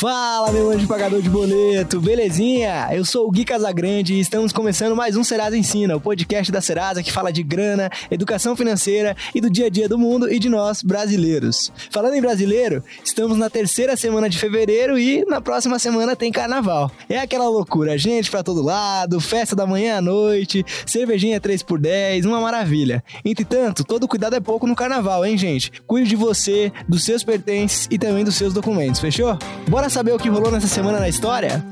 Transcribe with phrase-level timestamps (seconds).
[0.00, 2.88] Fala, meu anjo pagador de boleto, belezinha?
[2.90, 6.62] Eu sou o Gui Casagrande e estamos começando mais um Serasa Ensina, o podcast da
[6.62, 10.38] Serasa que fala de grana, educação financeira e do dia a dia do mundo e
[10.38, 11.70] de nós, brasileiros.
[11.90, 16.90] Falando em brasileiro, estamos na terceira semana de fevereiro e na próxima semana tem carnaval.
[17.06, 21.78] É aquela loucura, gente pra todo lado, festa da manhã à noite, cervejinha 3 por
[21.78, 23.04] 10 uma maravilha.
[23.22, 25.70] Entretanto, todo cuidado é pouco no carnaval, hein, gente?
[25.86, 29.36] Cuide de você, dos seus pertences e também dos seus documentos, fechou?
[29.68, 31.64] Bora saber o que rolou nessa semana na história?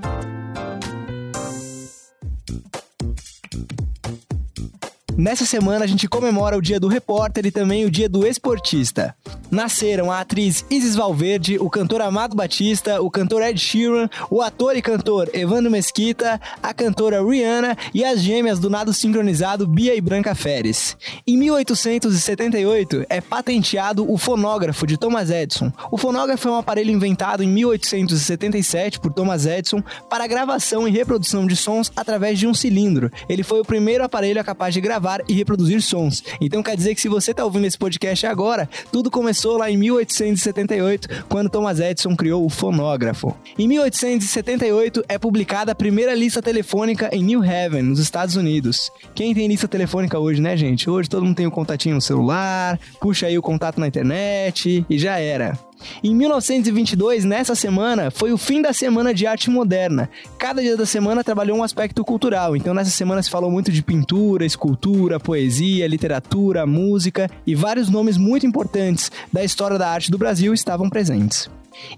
[5.16, 9.14] Nessa semana a gente comemora o Dia do Repórter e também o Dia do Esportista.
[9.51, 14.77] Nasceram a atriz Isis Valverde, o cantor Amado Batista, o cantor Ed Sheeran, o ator
[14.77, 20.03] e cantor Evandro Mesquita, a cantora Rihanna e as gêmeas do nado sincronizado Bia e
[20.03, 20.98] Branca Feres.
[21.27, 25.72] Em 1878 é patenteado o fonógrafo de Thomas Edison.
[25.91, 31.47] O fonógrafo é um aparelho inventado em 1877 por Thomas Edison para gravação e reprodução
[31.47, 33.11] de sons através de um cilindro.
[33.27, 36.22] Ele foi o primeiro aparelho capaz de gravar e reproduzir sons.
[36.39, 39.77] Então quer dizer que se você está ouvindo esse podcast agora, tudo começou lá em
[39.77, 43.36] 1878, quando Thomas Edison criou o fonógrafo.
[43.58, 48.91] Em 1878 é publicada a primeira lista telefônica em New Haven, nos Estados Unidos.
[49.14, 50.89] Quem tem lista telefônica hoje, né, gente?
[50.89, 54.98] Hoje todo mundo tem um contatinho no celular, puxa aí o contato na internet e
[54.98, 55.67] já era.
[56.03, 60.09] Em 1922, nessa semana, foi o fim da Semana de Arte Moderna.
[60.39, 63.83] Cada dia da semana trabalhou um aspecto cultural, então nessa semana se falou muito de
[63.83, 70.19] pintura, escultura, poesia, literatura, música e vários nomes muito importantes da história da arte do
[70.19, 71.49] Brasil estavam presentes.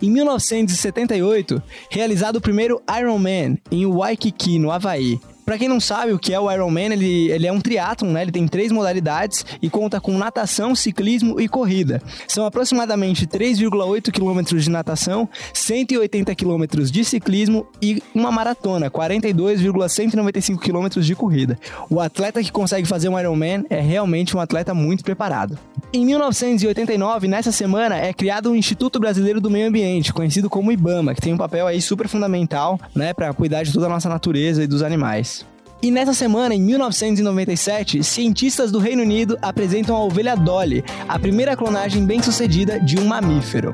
[0.01, 5.19] Em 1978, realizado o primeiro Iron Man em Waikiki, no Havaí.
[5.51, 8.23] Para quem não sabe o que é o Ironman, ele, ele é um triatlon, né?
[8.23, 12.01] Ele tem três modalidades e conta com natação, ciclismo e corrida.
[12.29, 21.05] São aproximadamente 3,8 quilômetros de natação, 180 quilômetros de ciclismo e uma maratona, 42,195 quilômetros
[21.05, 21.59] de corrida.
[21.91, 25.59] O atleta que consegue fazer um Ironman é realmente um atleta muito preparado.
[25.93, 31.17] Em 1989, nessa semana, é criado o Instituto Brasileiro do Meio Ambiente, conhecido como IBAMA,
[31.17, 34.63] que tem um papel aí super fundamental, né, para cuidar de toda a nossa natureza
[34.63, 35.45] e dos animais.
[35.83, 41.57] E nessa semana, em 1997, cientistas do Reino Unido apresentam a ovelha Dolly, a primeira
[41.57, 43.73] clonagem bem-sucedida de um mamífero.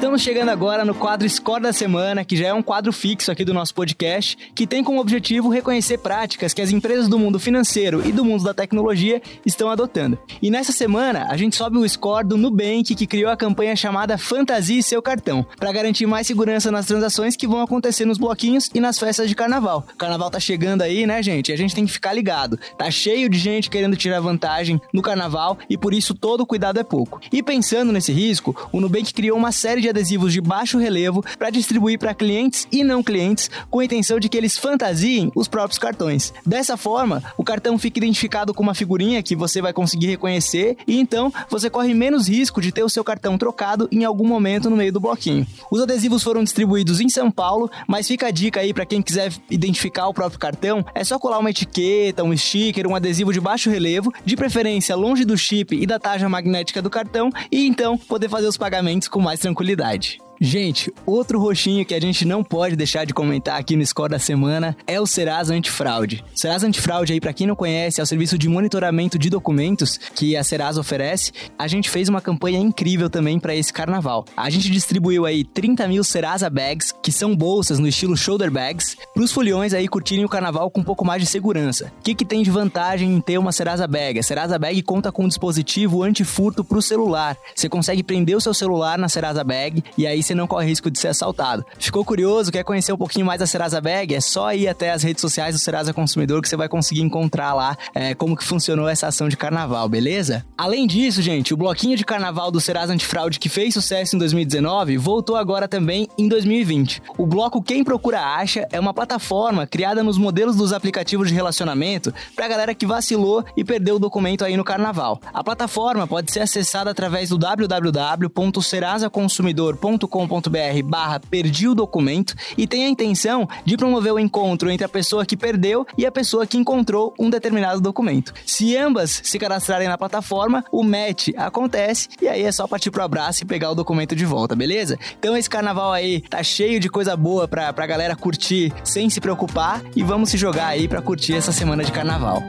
[0.00, 3.44] Estamos chegando agora no quadro Score da Semana, que já é um quadro fixo aqui
[3.44, 8.08] do nosso podcast, que tem como objetivo reconhecer práticas que as empresas do mundo financeiro
[8.08, 10.18] e do mundo da tecnologia estão adotando.
[10.40, 14.16] E nessa semana, a gente sobe o score do Nubank, que criou a campanha chamada
[14.16, 18.80] Fantasia Seu Cartão, para garantir mais segurança nas transações que vão acontecer nos bloquinhos e
[18.80, 19.86] nas festas de carnaval.
[19.92, 21.50] O carnaval tá chegando aí, né, gente?
[21.50, 22.58] E a gente tem que ficar ligado.
[22.78, 26.82] Tá cheio de gente querendo tirar vantagem no carnaval e por isso todo cuidado é
[26.82, 27.20] pouco.
[27.30, 31.50] E pensando nesse risco, o Nubank criou uma série de adesivos de baixo relevo para
[31.50, 35.78] distribuir para clientes e não clientes, com a intenção de que eles fantasiem os próprios
[35.78, 36.32] cartões.
[36.44, 40.98] Dessa forma, o cartão fica identificado com uma figurinha que você vai conseguir reconhecer e
[40.98, 44.76] então você corre menos risco de ter o seu cartão trocado em algum momento no
[44.76, 45.46] meio do bloquinho.
[45.70, 49.32] Os adesivos foram distribuídos em São Paulo, mas fica a dica aí para quem quiser
[49.50, 53.70] identificar o próprio cartão, é só colar uma etiqueta, um sticker, um adesivo de baixo
[53.70, 58.28] relevo, de preferência longe do chip e da tarja magnética do cartão, e então poder
[58.28, 60.18] fazer os pagamentos com mais tranquilidade verdade.
[60.42, 64.18] Gente, outro roxinho que a gente não pode deixar de comentar aqui no Score da
[64.18, 66.24] Semana é o Serasa Antifraude.
[66.34, 69.98] O Serasa Antifraude aí, para quem não conhece, é o serviço de monitoramento de documentos
[70.14, 71.30] que a Serasa oferece.
[71.58, 74.24] A gente fez uma campanha incrível também para esse carnaval.
[74.34, 78.96] A gente distribuiu aí 30 mil Serasa Bags, que são bolsas no estilo shoulder bags,
[79.12, 81.92] para os foliões aí curtirem o carnaval com um pouco mais de segurança.
[81.98, 84.18] O que, que tem de vantagem em ter uma Serasa Bag?
[84.18, 87.36] A Serasa Bag conta com um dispositivo antifurto para o celular.
[87.54, 90.90] Você consegue prender o seu celular na Serasa Bag e aí você não corre risco
[90.90, 91.64] de ser assaltado.
[91.78, 94.14] Ficou curioso, quer conhecer um pouquinho mais da Serasa Bag?
[94.14, 97.52] É só ir até as redes sociais do Serasa Consumidor que você vai conseguir encontrar
[97.52, 100.46] lá é, como que funcionou essa ação de carnaval, beleza?
[100.56, 104.96] Além disso, gente, o bloquinho de carnaval do Serasa Antifraude que fez sucesso em 2019
[104.98, 107.02] voltou agora também em 2020.
[107.18, 112.14] O bloco Quem Procura Acha é uma plataforma criada nos modelos dos aplicativos de relacionamento
[112.36, 115.20] pra galera que vacilou e perdeu o documento aí no carnaval.
[115.32, 122.84] A plataforma pode ser acessada através do www.serasaconsumidor.com .com.br barra perdi o documento e tem
[122.84, 126.56] a intenção de promover o encontro entre a pessoa que perdeu e a pessoa que
[126.56, 128.32] encontrou um determinado documento.
[128.44, 133.02] Se ambas se cadastrarem na plataforma, o match acontece e aí é só partir pro
[133.02, 134.98] abraço e pegar o documento de volta, beleza?
[135.18, 139.20] Então esse carnaval aí tá cheio de coisa boa pra, pra galera curtir sem se
[139.20, 142.42] preocupar e vamos se jogar aí pra curtir essa semana de carnaval.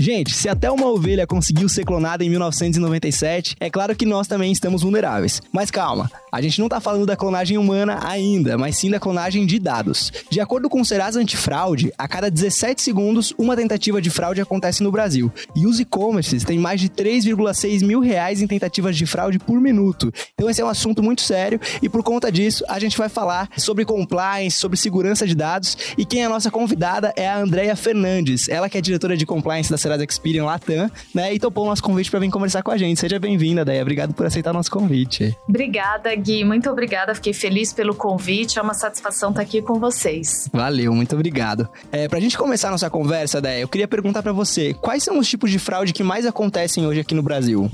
[0.00, 4.52] Gente, se até uma ovelha conseguiu ser clonada em 1997, é claro que nós também
[4.52, 5.42] estamos vulneráveis.
[5.50, 9.44] Mas calma, a gente não tá falando da clonagem humana ainda, mas sim da clonagem
[9.44, 10.12] de dados.
[10.30, 14.84] De acordo com o Serasa Antifraude, a cada 17 segundos, uma tentativa de fraude acontece
[14.84, 15.32] no Brasil.
[15.56, 20.12] E os e-commerces têm mais de 3,6 mil reais em tentativas de fraude por minuto.
[20.34, 23.50] Então esse é um assunto muito sério e por conta disso a gente vai falar
[23.56, 27.74] sobre compliance, sobre segurança de dados e quem é a nossa convidada é a Andrea
[27.74, 28.48] Fernandes.
[28.48, 31.34] Ela que é diretora de compliance da Serasa Experian Latam, né?
[31.34, 33.00] E topou o nosso convite para vir conversar com a gente.
[33.00, 33.82] Seja bem-vinda, Deia.
[33.82, 35.36] Obrigado por aceitar o nosso convite.
[35.48, 36.44] Obrigada, Gui.
[36.44, 37.14] Muito obrigada.
[37.14, 38.58] Fiquei feliz pelo convite.
[38.58, 40.48] É uma satisfação estar aqui com vocês.
[40.52, 41.68] Valeu, muito obrigado.
[41.90, 45.18] É, pra gente começar a nossa conversa, Deia, eu queria perguntar para você, quais são
[45.18, 47.70] os tipos de fraude que mais acontecem hoje aqui no Brasil?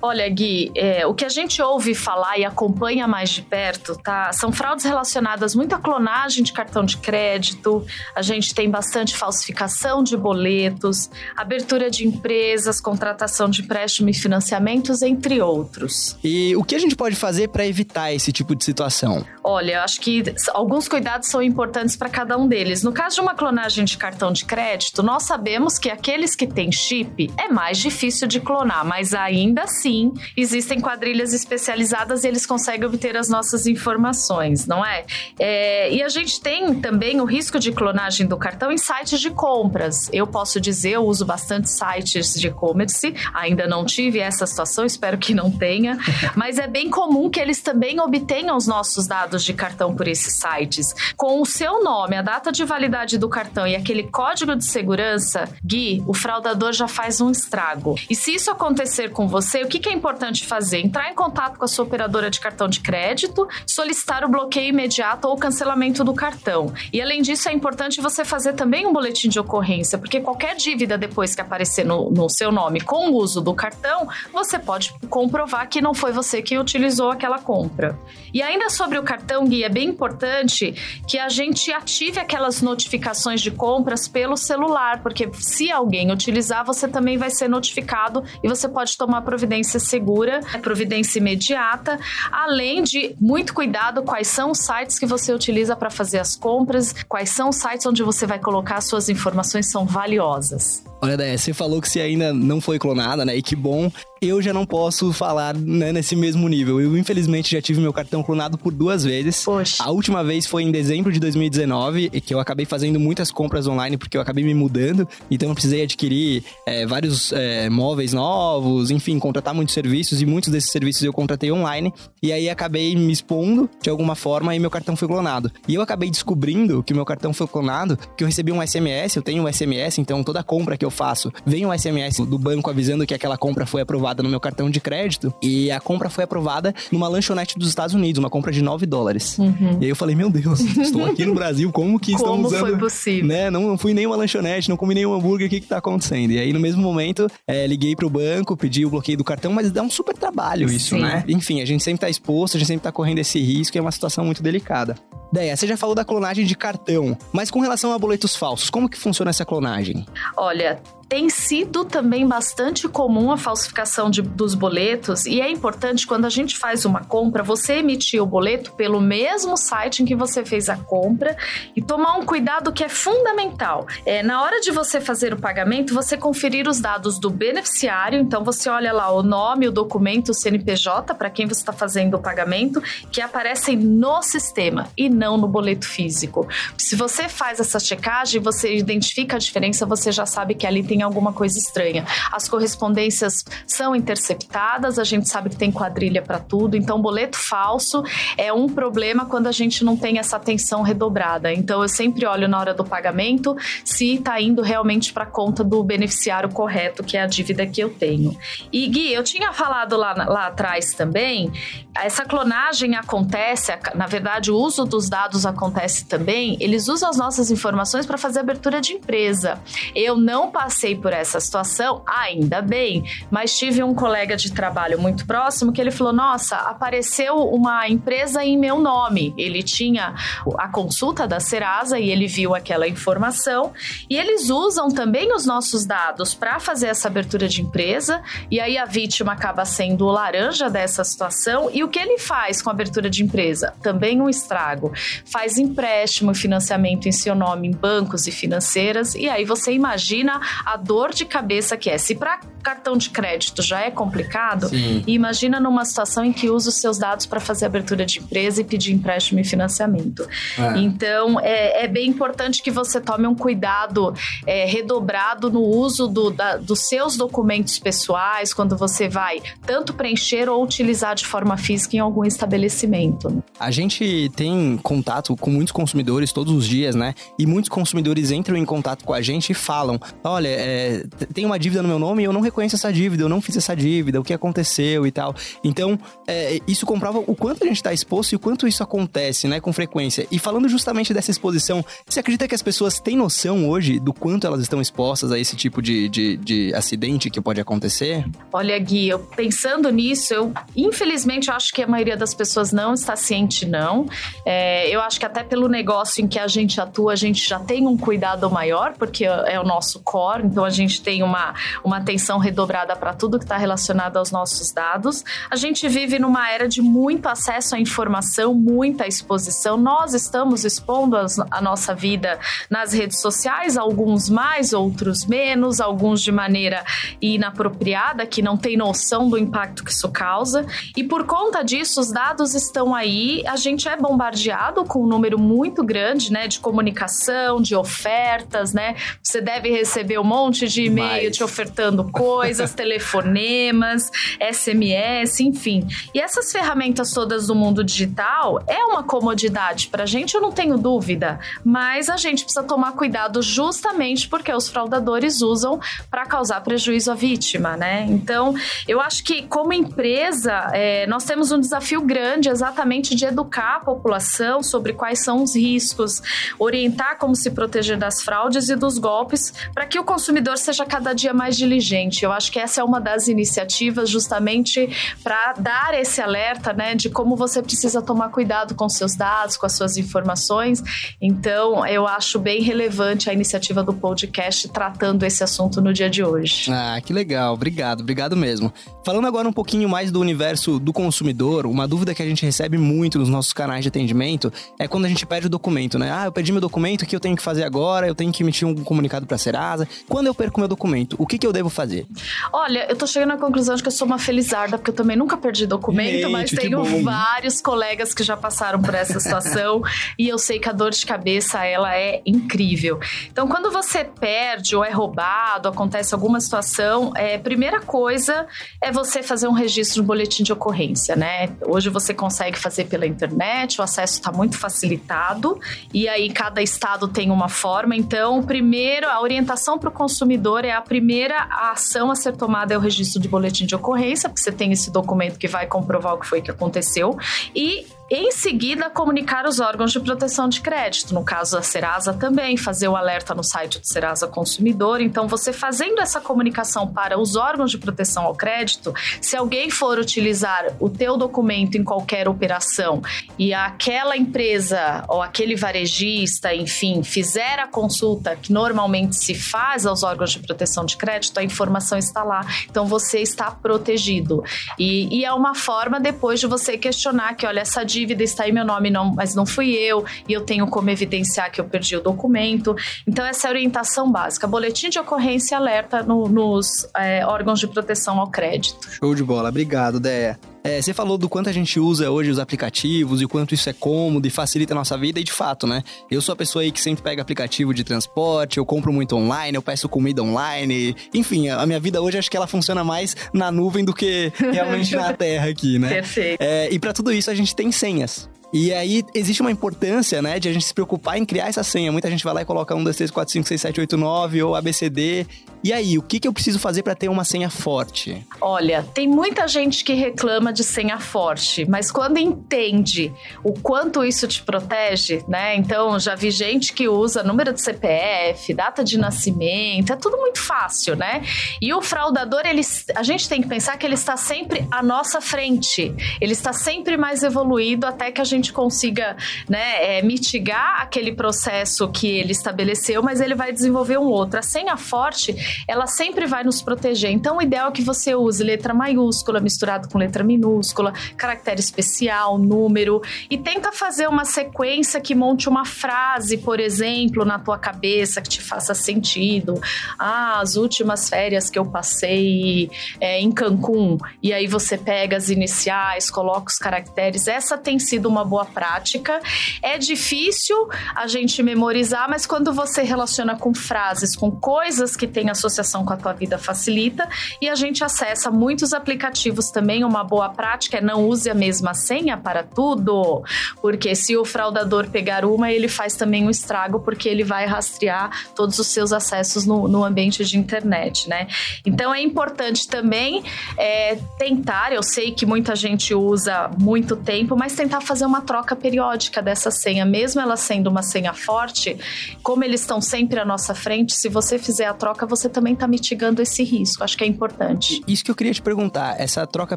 [0.00, 4.32] Olha, Gui, é, o que a gente ouve falar e acompanha mais de perto, tá?
[4.32, 7.84] São fraudes relacionadas muito à clonagem de cartão de crédito.
[8.14, 11.10] A gente tem bastante falsificação de boletos,
[11.58, 16.16] abertura de empresas, contratação de empréstimo e financiamentos, entre outros.
[16.22, 19.26] E o que a gente pode fazer para evitar esse tipo de situação?
[19.42, 20.22] Olha, eu acho que
[20.54, 22.82] alguns cuidados são importantes para cada um deles.
[22.82, 26.70] No caso de uma clonagem de cartão de crédito, nós sabemos que aqueles que têm
[26.70, 32.86] chip é mais difícil de clonar, mas ainda assim existem quadrilhas especializadas e eles conseguem
[32.86, 35.04] obter as nossas informações, não é?
[35.38, 39.30] é e a gente tem também o risco de clonagem do cartão em sites de
[39.30, 40.08] compras.
[40.12, 45.18] Eu posso dizer, eu uso bastante sites de e-commerce, ainda não tive essa situação, espero
[45.18, 45.98] que não tenha,
[46.36, 50.34] mas é bem comum que eles também obtenham os nossos dados de cartão por esses
[50.34, 50.94] sites.
[51.16, 55.48] Com o seu nome, a data de validade do cartão e aquele código de segurança,
[55.64, 57.94] Gui, o fraudador já faz um estrago.
[58.08, 60.78] E se isso acontecer com você, o que, que é importante fazer?
[60.78, 65.28] Entrar em contato com a sua operadora de cartão de crédito, solicitar o bloqueio imediato
[65.28, 66.72] ou cancelamento do cartão.
[66.92, 70.98] E além disso, é importante você fazer também um boletim de ocorrência, porque qualquer dívida
[70.98, 75.68] depois que aparecer no, no seu nome com o uso do cartão, você pode comprovar
[75.68, 77.96] que não foi você que utilizou aquela compra.
[78.34, 80.74] E ainda sobre o cartão, Gui, é bem importante
[81.06, 86.88] que a gente ative aquelas notificações de compras pelo celular, porque se alguém utilizar, você
[86.88, 91.98] também vai ser notificado e você pode tomar providência segura, providência imediata,
[92.32, 96.92] além de muito cuidado quais são os sites que você utiliza para fazer as compras,
[97.08, 100.82] quais são os sites onde você vai colocar suas informações são valiosas.
[101.00, 103.36] Olha, Déia, você falou que você ainda não foi clonada, né?
[103.36, 103.90] E que bom.
[104.20, 106.80] Eu já não posso falar né, nesse mesmo nível.
[106.80, 109.44] Eu, infelizmente, já tive meu cartão clonado por duas vezes.
[109.44, 109.82] Poxa.
[109.82, 113.68] A última vez foi em dezembro de 2019, e que eu acabei fazendo muitas compras
[113.68, 115.06] online porque eu acabei me mudando.
[115.30, 120.20] Então, eu precisei adquirir é, vários é, móveis novos, enfim, contratar muitos serviços.
[120.20, 121.92] E muitos desses serviços eu contratei online.
[122.20, 125.48] E aí, acabei me expondo de alguma forma e meu cartão foi clonado.
[125.68, 129.14] E eu acabei descobrindo que meu cartão foi clonado, que eu recebi um SMS.
[129.14, 132.68] Eu tenho um SMS, então toda compra que eu faço vem um SMS do banco
[132.68, 136.08] avisando que aquela compra foi aprovada aprovada no meu cartão de crédito e a compra
[136.08, 139.38] foi aprovada numa lanchonete dos Estados Unidos, uma compra de 9 dólares.
[139.38, 139.78] Uhum.
[139.80, 142.60] E aí eu falei, meu Deus, estou aqui no Brasil, como que como estão usando...
[142.60, 143.26] Como foi possível?
[143.26, 143.50] Né?
[143.50, 146.32] Não, não fui nem uma lanchonete, não comi nenhum hambúrguer, o que que tá acontecendo?
[146.32, 149.70] E aí no mesmo momento, é, liguei pro banco, pedi o bloqueio do cartão, mas
[149.70, 151.02] dá um super trabalho isso, Sim.
[151.02, 151.24] né?
[151.28, 153.82] Enfim, a gente sempre tá exposto, a gente sempre tá correndo esse risco e é
[153.82, 154.94] uma situação muito delicada.
[155.30, 158.88] Deia, você já falou da clonagem de cartão, mas com relação a boletos falsos, como
[158.88, 160.06] que funciona essa clonagem?
[160.36, 166.26] Olha, tem sido também bastante comum a falsificação de, dos boletos e é importante quando
[166.26, 170.44] a gente faz uma compra, você emitir o boleto pelo mesmo site em que você
[170.44, 171.36] fez a compra
[171.74, 173.86] e tomar um cuidado que é fundamental.
[174.04, 178.44] É, na hora de você fazer o pagamento, você conferir os dados do beneficiário, então
[178.44, 182.18] você olha lá o nome, o documento, o CNPJ para quem você está fazendo o
[182.18, 186.46] pagamento, que aparecem no sistema e não no boleto físico.
[186.76, 190.97] Se você faz essa checagem, você identifica a diferença, você já sabe que ali tem
[190.98, 192.04] tem alguma coisa estranha.
[192.32, 198.02] As correspondências são interceptadas, a gente sabe que tem quadrilha para tudo, então boleto falso
[198.36, 201.52] é um problema quando a gente não tem essa atenção redobrada.
[201.52, 205.84] Então eu sempre olho na hora do pagamento se está indo realmente para conta do
[205.84, 208.36] beneficiário correto, que é a dívida que eu tenho.
[208.72, 211.52] E Gui, eu tinha falado lá, lá atrás também,
[211.94, 217.52] essa clonagem acontece, na verdade o uso dos dados acontece também, eles usam as nossas
[217.52, 219.60] informações para fazer abertura de empresa.
[219.94, 225.00] Eu não passei passei por essa situação, ainda bem, mas tive um colega de trabalho
[225.00, 229.34] muito próximo que ele falou: Nossa, apareceu uma empresa em meu nome.
[229.36, 230.14] Ele tinha
[230.56, 233.72] a consulta da Serasa e ele viu aquela informação.
[234.08, 238.22] E eles usam também os nossos dados para fazer essa abertura de empresa.
[238.50, 241.70] E aí a vítima acaba sendo o laranja dessa situação.
[241.72, 243.74] E o que ele faz com a abertura de empresa?
[243.82, 244.92] Também um estrago.
[245.24, 249.14] Faz empréstimo e financiamento em seu nome em bancos e financeiras.
[249.14, 251.98] E aí você imagina a dor de cabeça que é.
[251.98, 255.02] Se para cartão de crédito já é complicado, Sim.
[255.06, 258.64] imagina numa situação em que usa os seus dados para fazer abertura de empresa e
[258.64, 260.28] pedir empréstimo e financiamento.
[260.58, 260.78] É.
[260.78, 264.12] Então, é, é, bem importante que você tome um cuidado
[264.46, 270.48] é, redobrado no uso do, da, dos seus documentos pessoais quando você vai tanto preencher
[270.48, 273.42] ou utilizar de forma física em algum estabelecimento.
[273.58, 277.14] A gente tem contato com muitos consumidores todos os dias, né?
[277.38, 281.58] E muitos consumidores entram em contato com a gente e falam: olha, é, tem uma
[281.58, 284.20] dívida no meu nome e eu não reconheço essa dívida, eu não fiz essa dívida,
[284.20, 285.34] o que aconteceu e tal.
[285.64, 289.48] Então, é, isso comprova o quanto a gente está exposto e o quanto isso acontece,
[289.48, 290.26] né, com frequência.
[290.30, 294.46] E falando justamente dessa exposição, você acredita que as pessoas têm noção hoje do quanto
[294.46, 298.26] elas estão expostas a esse tipo de, de, de acidente que pode acontecer?
[298.52, 302.92] Olha, Gui, eu, pensando nisso, eu infelizmente eu acho que a maioria das pessoas não
[302.92, 304.06] está ciente, não.
[304.44, 307.58] É, eu acho que até pelo negócio em que a gente atua, a gente já
[307.58, 311.98] tem um cuidado maior, porque é o nosso core, então a gente tem uma, uma
[311.98, 315.24] atenção redobrada para tudo que está relacionado aos nossos dados.
[315.48, 319.76] A gente vive numa era de muito acesso à informação, muita exposição.
[319.76, 326.32] Nós estamos expondo a nossa vida nas redes sociais, alguns mais, outros menos, alguns de
[326.32, 326.84] maneira
[327.22, 330.66] inapropriada, que não tem noção do impacto que isso causa.
[330.96, 335.38] E por conta disso, os dados estão aí, a gente é bombardeado com um número
[335.38, 338.96] muito grande, né, de comunicação, de ofertas, né?
[339.22, 340.37] Você deve receber um monte
[340.68, 345.86] de e-mail te ofertando coisas, telefonemas, SMS, enfim.
[346.14, 350.78] E essas ferramentas todas do mundo digital é uma comodidade pra gente, eu não tenho
[350.78, 355.80] dúvida, mas a gente precisa tomar cuidado justamente porque os fraudadores usam
[356.10, 358.06] para causar prejuízo à vítima, né?
[358.08, 358.54] Então,
[358.86, 363.80] eu acho que como empresa, é, nós temos um desafio grande exatamente de educar a
[363.80, 366.22] população sobre quais são os riscos,
[366.58, 371.14] orientar como se proteger das fraudes e dos golpes, para que o consumidor seja cada
[371.14, 372.22] dia mais diligente.
[372.22, 377.08] Eu acho que essa é uma das iniciativas justamente para dar esse alerta, né, de
[377.08, 380.82] como você precisa tomar cuidado com seus dados, com as suas informações.
[381.18, 386.22] Então, eu acho bem relevante a iniciativa do podcast tratando esse assunto no dia de
[386.22, 386.70] hoje.
[386.70, 387.54] Ah, que legal.
[387.54, 388.70] Obrigado, obrigado mesmo.
[389.06, 392.76] Falando agora um pouquinho mais do universo do consumidor, uma dúvida que a gente recebe
[392.76, 396.12] muito nos nossos canais de atendimento é quando a gente pede o documento, né?
[396.12, 398.06] Ah, eu pedi meu documento, o que eu tenho que fazer agora?
[398.06, 399.88] Eu tenho que emitir um comunicado para a Serasa.
[400.26, 402.06] Eu perco meu documento, o que, que eu devo fazer?
[402.52, 405.16] Olha, eu tô chegando à conclusão de que eu sou uma felizarda, porque eu também
[405.16, 409.82] nunca perdi documento, Gente, mas tenho vários colegas que já passaram por essa situação
[410.18, 412.98] e eu sei que a dor de cabeça, ela é incrível.
[413.30, 418.46] Então, quando você perde ou é roubado, acontece alguma situação, é, primeira coisa
[418.80, 421.50] é você fazer um registro no boletim de ocorrência, né?
[421.66, 425.60] Hoje você consegue fazer pela internet, o acesso está muito facilitado
[425.92, 427.96] e aí cada estado tem uma forma.
[427.96, 432.78] Então, primeiro, a orientação para o consumidor é a primeira ação a ser tomada é
[432.78, 436.18] o registro de boletim de ocorrência, porque você tem esse documento que vai comprovar o
[436.18, 437.18] que foi que aconteceu.
[437.54, 442.56] E em seguida, comunicar os órgãos de proteção de crédito, no caso da Serasa também,
[442.56, 445.02] fazer o alerta no site do Serasa Consumidor.
[445.02, 449.98] Então, você fazendo essa comunicação para os órgãos de proteção ao crédito, se alguém for
[449.98, 453.02] utilizar o teu documento em qualquer operação
[453.38, 460.02] e aquela empresa ou aquele varejista, enfim, fizer a consulta que normalmente se faz aos
[460.02, 462.40] órgãos de proteção de crédito, a informação está lá.
[462.70, 464.42] Então, você está protegido.
[464.78, 468.52] E, e é uma forma depois de você questionar que, olha, essa dívida está em
[468.52, 471.96] meu nome, não, mas não fui eu, e eu tenho como evidenciar que eu perdi
[471.96, 472.74] o documento.
[473.06, 474.46] Então, essa é a orientação básica.
[474.46, 478.90] Boletim de ocorrência alerta no, nos é, órgãos de proteção ao crédito.
[478.90, 480.38] Show de bola, obrigado, Déia.
[480.62, 483.68] É, você falou do quanto a gente usa hoje os aplicativos e o quanto isso
[483.68, 485.82] é cômodo e facilita a nossa vida, e de fato, né?
[486.10, 489.56] Eu sou a pessoa aí que sempre pega aplicativo de transporte, eu compro muito online,
[489.56, 490.94] eu peço comida online.
[491.14, 494.94] Enfim, a minha vida hoje acho que ela funciona mais na nuvem do que realmente
[494.94, 495.88] na terra aqui, né?
[495.88, 496.40] Perfeito.
[496.40, 498.28] É, e para tudo isso a gente tem senhas.
[498.52, 501.92] E aí existe uma importância, né, de a gente se preocupar em criar essa senha.
[501.92, 504.42] Muita gente vai lá e coloca 1, 2, 3, 4, 5, 6, 7, 8, 9
[504.42, 505.26] ou ABCD.
[505.62, 508.24] E aí, o que, que eu preciso fazer para ter uma senha forte?
[508.40, 513.12] Olha, tem muita gente que reclama de senha forte, mas quando entende
[513.42, 515.56] o quanto isso te protege, né?
[515.56, 520.40] Então, já vi gente que usa número de CPF, data de nascimento, é tudo muito
[520.40, 521.22] fácil, né?
[521.60, 522.62] E o fraudador, ele,
[522.94, 525.92] a gente tem que pensar que ele está sempre à nossa frente.
[526.20, 529.16] Ele está sempre mais evoluído até que a gente gente consiga
[529.48, 534.38] né, é, mitigar aquele processo que ele estabeleceu, mas ele vai desenvolver um outro.
[534.38, 535.34] A senha forte,
[535.66, 537.10] ela sempre vai nos proteger.
[537.10, 542.38] Então, o ideal é que você use letra maiúscula misturado com letra minúscula, caractere especial,
[542.38, 548.22] número, e tenta fazer uma sequência que monte uma frase, por exemplo, na tua cabeça
[548.22, 549.60] que te faça sentido.
[549.98, 555.28] Ah, as últimas férias que eu passei é, em Cancún, e aí você pega as
[555.28, 557.26] iniciais, coloca os caracteres.
[557.26, 559.20] Essa tem sido uma boa prática.
[559.62, 565.30] É difícil a gente memorizar, mas quando você relaciona com frases, com coisas que têm
[565.30, 567.08] associação com a tua vida, facilita.
[567.40, 569.84] E a gente acessa muitos aplicativos também.
[569.84, 573.22] Uma boa prática é não use a mesma senha para tudo,
[573.60, 578.10] porque se o fraudador pegar uma, ele faz também um estrago, porque ele vai rastrear
[578.34, 581.26] todos os seus acessos no, no ambiente de internet, né?
[581.64, 583.22] Então é importante também
[583.56, 588.54] é, tentar, eu sei que muita gente usa muito tempo, mas tentar fazer uma troca
[588.56, 591.78] periódica dessa senha, mesmo ela sendo uma senha forte,
[592.22, 595.66] como eles estão sempre à nossa frente, se você fizer a troca, você também está
[595.66, 596.84] mitigando esse risco.
[596.84, 597.82] Acho que é importante.
[597.86, 599.56] Isso que eu queria te perguntar, essa troca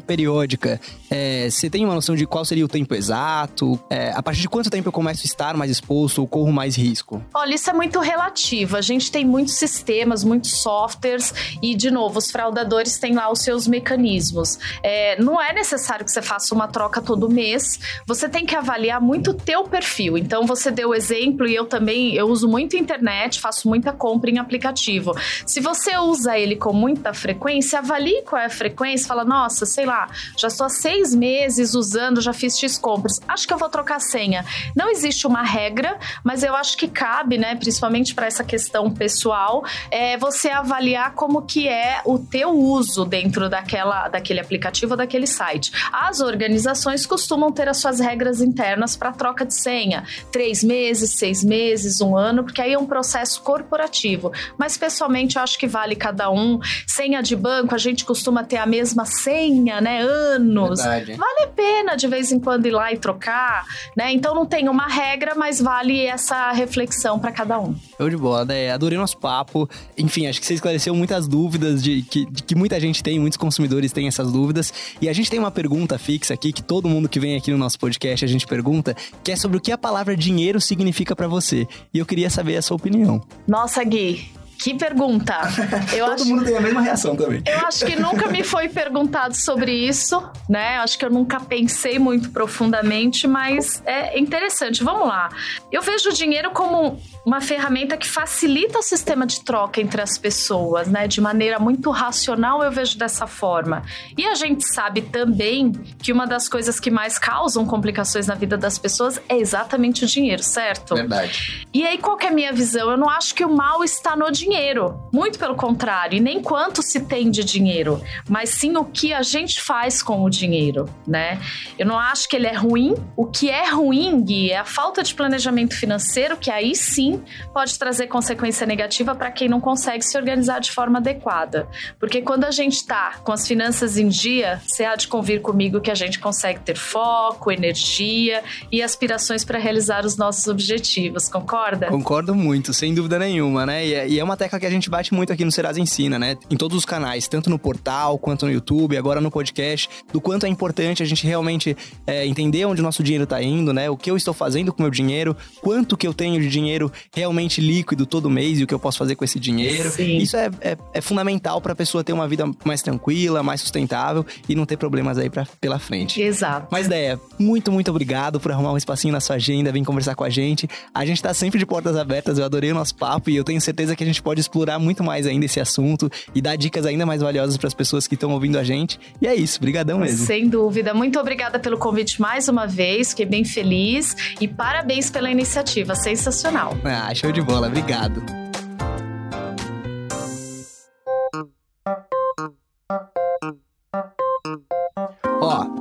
[0.00, 3.78] periódica, é, você tem uma noção de qual seria o tempo exato?
[3.90, 6.76] É, a partir de quanto tempo eu começo a estar mais exposto ou corro mais
[6.76, 7.22] risco?
[7.34, 8.76] Olha, isso é muito relativo.
[8.76, 13.40] A gente tem muitos sistemas, muitos softwares e, de novo, os fraudadores têm lá os
[13.40, 14.58] seus mecanismos.
[14.82, 17.78] É, não é necessário que você faça uma troca todo mês.
[18.06, 20.16] Você tem que avaliar muito o teu perfil.
[20.18, 24.30] Então, você deu o exemplo e eu também, eu uso muito internet, faço muita compra
[24.30, 25.14] em aplicativo.
[25.46, 29.86] Se você usa ele com muita frequência, avalie qual é a frequência, fala, nossa, sei
[29.86, 33.68] lá, já estou há seis meses usando, já fiz X compras, acho que eu vou
[33.68, 34.44] trocar senha.
[34.76, 39.64] Não existe uma regra, mas eu acho que cabe, né, principalmente para essa questão pessoal,
[39.90, 45.26] é você avaliar como que é o teu uso dentro daquela, daquele aplicativo ou daquele
[45.26, 45.72] site.
[45.92, 51.42] As organizações costumam ter as suas regras internas para troca de senha, três meses, seis
[51.42, 54.32] meses, um ano, porque aí é um processo corporativo.
[54.58, 56.58] Mas pessoalmente eu acho que vale cada um.
[56.86, 60.02] Senha de banco, a gente costuma ter a mesma senha, né?
[60.02, 60.82] Anos.
[60.82, 61.14] Verdade.
[61.14, 63.64] Vale a pena de vez em quando ir lá e trocar,
[63.96, 64.12] né?
[64.12, 67.74] Então não tem uma regra, mas vale essa reflexão para cada um.
[67.98, 68.70] Eu de bola, né?
[68.70, 69.68] Adorei nosso papo.
[69.96, 73.36] Enfim, acho que você esclareceu muitas dúvidas de que, de que muita gente tem, muitos
[73.36, 74.72] consumidores têm essas dúvidas.
[75.00, 77.58] E a gente tem uma pergunta fixa aqui que todo mundo que vem aqui no
[77.58, 81.28] nosso podcast a gente pergunta, que é sobre o que a palavra dinheiro significa para
[81.28, 81.66] você.
[81.92, 83.22] E eu queria saber a sua opinião.
[83.46, 84.30] Nossa, Gui,
[84.62, 85.34] que pergunta!
[85.92, 87.42] Eu Todo acho, mundo tem a mesma reação também.
[87.44, 90.78] Eu acho que nunca me foi perguntado sobre isso, né?
[90.78, 94.84] Acho que eu nunca pensei muito profundamente, mas é interessante.
[94.84, 95.30] Vamos lá.
[95.70, 100.16] Eu vejo o dinheiro como uma ferramenta que facilita o sistema de troca entre as
[100.16, 101.08] pessoas, né?
[101.08, 103.82] De maneira muito racional, eu vejo dessa forma.
[104.16, 108.56] E a gente sabe também que uma das coisas que mais causam complicações na vida
[108.56, 110.94] das pessoas é exatamente o dinheiro, certo?
[110.94, 111.66] Verdade.
[111.74, 112.90] E aí, qual é a minha visão?
[112.90, 115.00] Eu não acho que o mal está no dinheiro dinheiro.
[115.12, 119.22] Muito pelo contrário, e nem quanto se tem de dinheiro, mas sim o que a
[119.22, 121.40] gente faz com o dinheiro, né?
[121.78, 122.94] Eu não acho que ele é ruim.
[123.16, 127.78] O que é ruim, Gui, é a falta de planejamento financeiro, que aí sim pode
[127.78, 131.66] trazer consequência negativa para quem não consegue se organizar de forma adequada.
[131.98, 135.80] Porque quando a gente está com as finanças em dia, você há de convir comigo
[135.80, 141.86] que a gente consegue ter foco, energia e aspirações para realizar os nossos objetivos, concorda?
[141.86, 143.86] Concordo muito, sem dúvida nenhuma, né?
[143.86, 146.36] E é uma tecla que a gente bate muito aqui no Serasa Ensina, né?
[146.50, 150.46] Em todos os canais, tanto no portal quanto no YouTube, agora no podcast, do quanto
[150.46, 153.88] é importante a gente realmente é, entender onde o nosso dinheiro está indo, né?
[153.88, 156.90] O que eu estou fazendo com o meu dinheiro, quanto que eu tenho de dinheiro
[157.14, 159.88] realmente líquido todo mês e o que eu posso fazer com esse dinheiro.
[159.90, 160.16] Sim.
[160.16, 164.26] Isso é, é, é fundamental para a pessoa ter uma vida mais tranquila, mais sustentável
[164.48, 166.20] e não ter problemas aí pra, pela frente.
[166.20, 166.66] Exato.
[166.72, 170.24] Mas, Deia, muito, muito obrigado por arrumar um espacinho na sua agenda, vir conversar com
[170.24, 170.68] a gente.
[170.92, 173.60] A gente está sempre de portas abertas, eu adorei o nosso papo e eu tenho
[173.60, 176.86] certeza que a gente pode pode explorar muito mais ainda esse assunto e dar dicas
[176.86, 178.98] ainda mais valiosas para as pessoas que estão ouvindo a gente.
[179.20, 180.26] E é isso, brigadão mesmo.
[180.26, 180.94] Sem dúvida.
[180.94, 186.74] Muito obrigada pelo convite mais uma vez, fiquei bem feliz e parabéns pela iniciativa, sensacional.
[186.82, 188.41] Ah, show de bola, obrigado.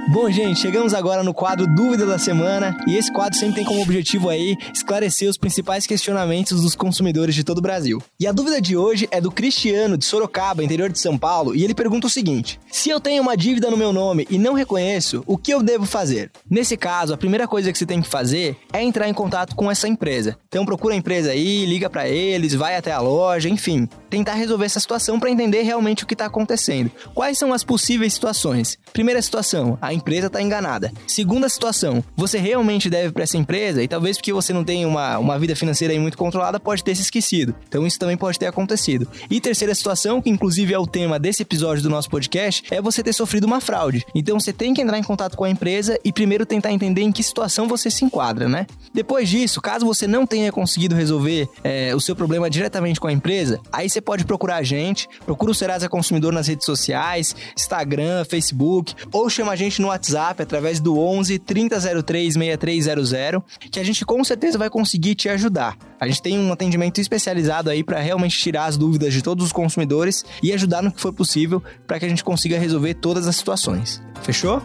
[0.08, 3.82] Bom, gente, chegamos agora no quadro Dúvida da Semana e esse quadro sempre tem como
[3.82, 8.02] objetivo aí esclarecer os principais questionamentos dos consumidores de todo o Brasil.
[8.20, 11.64] E a dúvida de hoje é do Cristiano, de Sorocaba, interior de São Paulo, e
[11.64, 15.24] ele pergunta o seguinte: Se eu tenho uma dívida no meu nome e não reconheço,
[15.26, 16.32] o que eu devo fazer?
[16.48, 19.72] Nesse caso, a primeira coisa que você tem que fazer é entrar em contato com
[19.72, 20.38] essa empresa.
[20.48, 24.66] Então procura a empresa aí, liga para eles, vai até a loja, enfim, tentar resolver
[24.66, 26.92] essa situação para entender realmente o que está acontecendo.
[27.16, 28.78] Quais são as possíveis situações?
[28.94, 30.92] Primeira situação, a empresa está enganada.
[31.08, 35.18] Segunda situação, você realmente deve para essa empresa e talvez porque você não tem uma,
[35.18, 37.56] uma vida financeira muito controlada, pode ter se esquecido.
[37.68, 39.08] Então isso também pode ter acontecido.
[39.30, 43.02] E terceira situação, que inclusive é o tema desse episódio do nosso podcast, é você
[43.02, 44.06] ter sofrido uma fraude.
[44.14, 47.12] Então você tem que entrar em contato com a empresa e primeiro tentar entender em
[47.12, 48.68] que situação você se enquadra, né?
[48.94, 53.12] Depois disso, caso você não tenha conseguido resolver é, o seu problema diretamente com a
[53.12, 58.26] empresa, aí você pode procurar a gente, procura o Serasa Consumidor nas redes sociais, Instagram,
[58.26, 64.06] Facebook, ou chama a gente no WhatsApp através do 11 3003 6300, que a gente
[64.06, 65.78] com certeza vai conseguir te ajudar.
[66.00, 69.52] A gente tem um atendimento especializado aí para realmente tirar as dúvidas de todos os
[69.52, 73.36] consumidores e ajudar no que for possível para que a gente consiga resolver todas as
[73.36, 74.02] situações.
[74.22, 74.62] Fechou?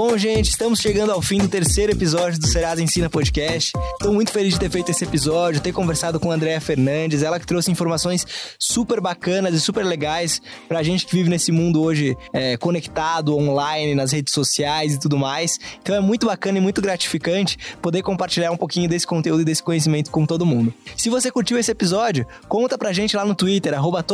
[0.00, 3.72] Bom, gente, estamos chegando ao fim do terceiro episódio do Serasa Ensina Podcast.
[3.94, 7.40] Estou muito feliz de ter feito esse episódio, ter conversado com a Andrea Fernandes, ela
[7.40, 8.24] que trouxe informações
[8.60, 13.96] super bacanas e super legais pra gente que vive nesse mundo hoje é, conectado, online,
[13.96, 15.58] nas redes sociais e tudo mais.
[15.82, 19.64] Então é muito bacana e muito gratificante poder compartilhar um pouquinho desse conteúdo e desse
[19.64, 20.72] conhecimento com todo mundo.
[20.96, 24.04] Se você curtiu esse episódio, conta pra gente lá no Twitter, arroba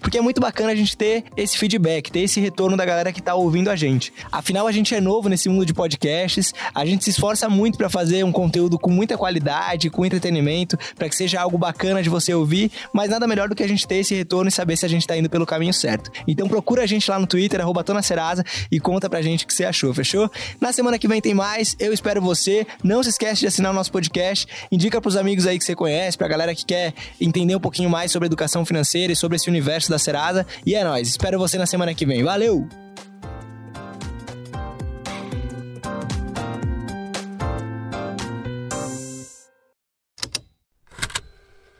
[0.00, 3.20] porque é muito bacana a gente ter esse feedback, ter esse retorno da galera que
[3.20, 4.10] tá ouvindo a gente.
[4.32, 7.88] Afinal, a gente é novo nesse mundo de podcasts, a gente se esforça muito para
[7.88, 12.34] fazer um conteúdo com muita qualidade, com entretenimento, para que seja algo bacana de você
[12.34, 14.88] ouvir, mas nada melhor do que a gente ter esse retorno e saber se a
[14.88, 16.10] gente tá indo pelo caminho certo.
[16.26, 19.54] Então procura a gente lá no Twitter, arroba Serasa, e conta pra gente o que
[19.54, 20.30] você achou, fechou?
[20.60, 22.66] Na semana que vem tem mais, eu espero você.
[22.82, 26.16] Não se esquece de assinar o nosso podcast, indica pros amigos aí que você conhece,
[26.16, 29.90] pra galera que quer entender um pouquinho mais sobre educação financeira e sobre esse universo
[29.90, 30.46] da Serasa.
[30.64, 32.22] E é nóis, espero você na semana que vem.
[32.22, 32.85] Valeu!